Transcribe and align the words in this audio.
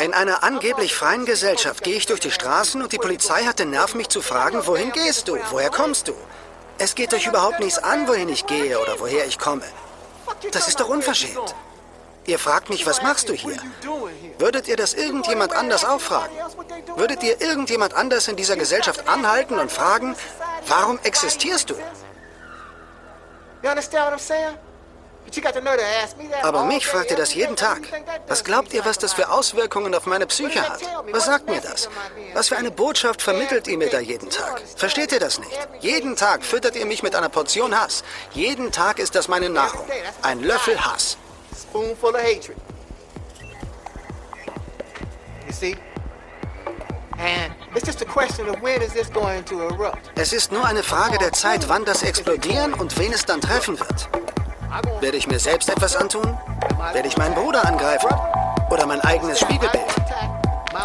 In 0.00 0.12
einer 0.12 0.42
angeblich 0.42 0.94
freien 0.94 1.24
Gesellschaft 1.24 1.82
gehe 1.82 1.96
ich 1.96 2.06
durch 2.06 2.20
die 2.20 2.30
Straßen 2.30 2.82
und 2.82 2.92
die 2.92 2.98
Polizei 2.98 3.44
hat 3.44 3.58
den 3.58 3.70
Nerv, 3.70 3.94
mich 3.94 4.08
zu 4.08 4.20
fragen, 4.20 4.66
wohin 4.66 4.92
gehst 4.92 5.28
du? 5.28 5.38
Woher 5.50 5.70
kommst 5.70 6.08
du? 6.08 6.14
Es 6.78 6.94
geht 6.94 7.14
euch 7.14 7.26
überhaupt 7.26 7.60
nichts 7.60 7.78
an, 7.78 8.06
wohin 8.06 8.28
ich 8.28 8.46
gehe 8.46 8.78
oder 8.78 9.00
woher 9.00 9.26
ich 9.26 9.38
komme. 9.38 9.64
Das 10.52 10.68
ist 10.68 10.80
doch 10.80 10.88
unverschämt. 10.88 11.54
Ihr 12.26 12.38
fragt 12.38 12.70
mich, 12.70 12.84
was 12.86 13.02
machst 13.02 13.28
du 13.28 13.34
hier? 13.34 13.56
Würdet 14.38 14.66
ihr 14.68 14.76
das 14.76 14.94
irgendjemand 14.94 15.54
anders 15.54 15.84
auch 15.84 16.00
fragen? 16.00 16.34
Würdet 16.96 17.22
ihr 17.22 17.40
irgendjemand 17.40 17.94
anders 17.94 18.26
in 18.28 18.36
dieser 18.36 18.56
Gesellschaft 18.56 19.08
anhalten 19.08 19.58
und 19.58 19.70
fragen, 19.70 20.16
warum 20.66 20.98
existierst 21.04 21.70
du? 21.70 21.74
Aber 26.42 26.64
mich 26.64 26.86
fragt 26.86 27.10
ihr 27.10 27.16
das 27.16 27.34
jeden 27.34 27.56
Tag. 27.56 27.80
Was 28.26 28.44
glaubt 28.44 28.72
ihr, 28.72 28.84
was 28.84 28.98
das 28.98 29.12
für 29.12 29.30
Auswirkungen 29.30 29.94
auf 29.94 30.06
meine 30.06 30.26
Psyche 30.26 30.62
hat? 30.62 30.80
Was 31.10 31.26
sagt 31.26 31.48
mir 31.48 31.60
das? 31.60 31.88
Was 32.34 32.48
für 32.48 32.56
eine 32.56 32.70
Botschaft 32.70 33.22
vermittelt 33.22 33.66
ihr 33.68 33.78
mir 33.78 33.88
da 33.88 34.00
jeden 34.00 34.30
Tag? 34.30 34.62
Versteht 34.76 35.12
ihr 35.12 35.20
das 35.20 35.38
nicht? 35.38 35.50
Jeden 35.80 36.16
Tag 36.16 36.44
füttert 36.44 36.76
ihr 36.76 36.86
mich 36.86 37.02
mit 37.02 37.14
einer 37.14 37.28
Portion 37.28 37.78
Hass. 37.78 38.04
Jeden 38.32 38.72
Tag 38.72 38.98
ist 38.98 39.14
das 39.14 39.28
meine 39.28 39.48
Nahrung. 39.48 39.86
Ein 40.22 40.42
Löffel 40.42 40.78
Hass. 40.84 41.16
Es 50.14 50.32
ist 50.32 50.52
nur 50.52 50.64
eine 50.64 50.82
Frage 50.82 51.18
der 51.18 51.32
Zeit, 51.32 51.68
wann 51.68 51.84
das 51.84 52.02
explodieren 52.02 52.74
und 52.74 52.98
wen 52.98 53.12
es 53.12 53.24
dann 53.24 53.40
treffen 53.40 53.78
wird. 53.78 54.08
Werde 55.00 55.16
ich 55.16 55.26
mir 55.26 55.38
selbst 55.38 55.68
etwas 55.68 55.96
antun? 55.96 56.38
Werde 56.92 57.08
ich 57.08 57.16
meinen 57.16 57.34
Bruder 57.34 57.64
angreifen? 57.66 58.08
Oder 58.70 58.86
mein 58.86 59.00
eigenes 59.02 59.40
Spiegelbild? 59.40 59.84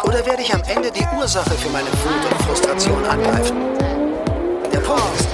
Oder 0.04 0.24
werde 0.24 0.42
ich 0.42 0.54
am 0.54 0.62
Ende 0.62 0.90
die 0.90 1.06
Ursache 1.16 1.50
für 1.50 1.68
meine 1.70 1.88
Wut 1.88 2.32
und 2.32 2.42
Frustration 2.42 3.04
angreifen? 3.04 3.56
Der 4.72 4.80
Punkt 4.80 5.02
ist, 5.18 5.28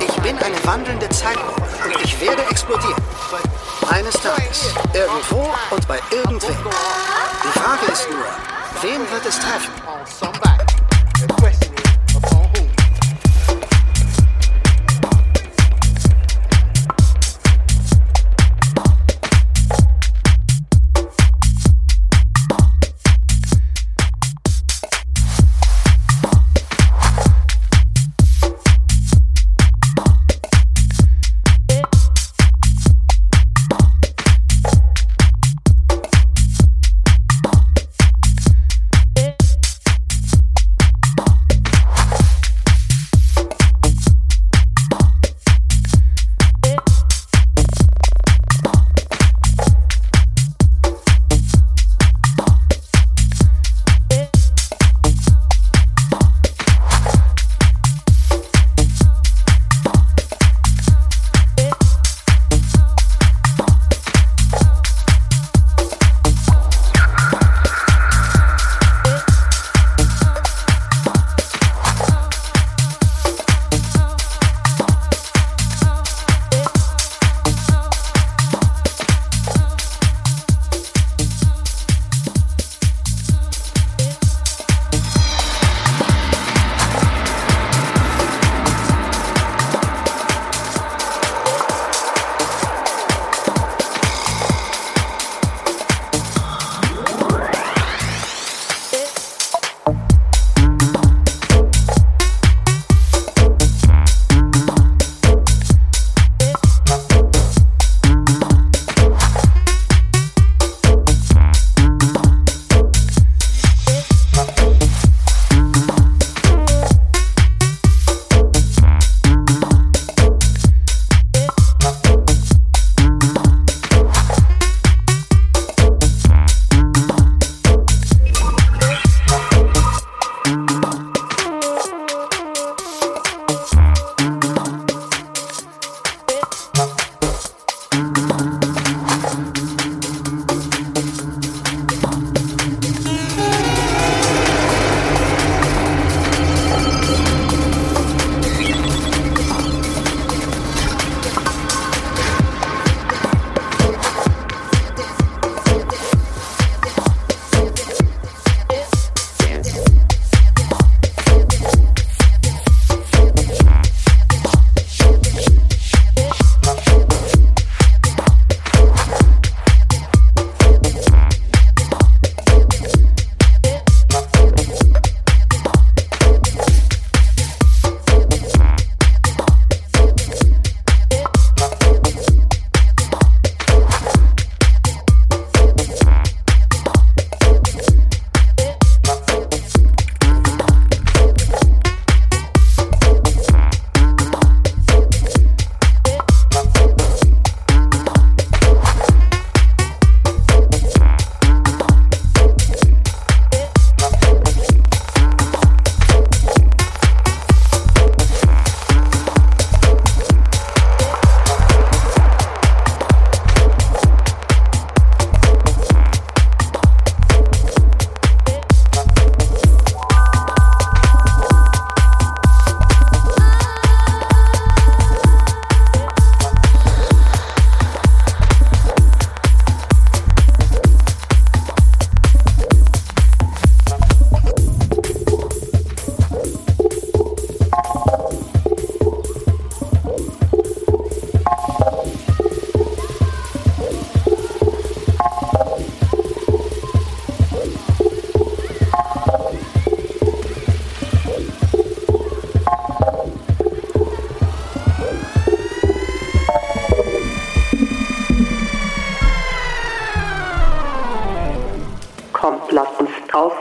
ich 0.00 0.14
bin 0.22 0.36
eine 0.38 0.64
wandelnde 0.64 1.08
Zeitbombe 1.10 1.62
und 1.84 2.04
ich 2.04 2.20
werde 2.20 2.42
explodieren. 2.50 3.02
Eines 3.90 4.14
Tages, 4.14 4.74
irgendwo 4.92 5.48
und 5.70 5.88
bei 5.88 5.98
irgendwem. 6.10 6.56
Die 7.44 7.58
Frage 7.58 7.92
ist 7.92 8.08
nur, 8.10 8.26
wen 8.82 9.00
wird 9.10 9.26
es 9.26 9.38
treffen? 9.38 9.72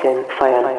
Fire. 0.05 0.74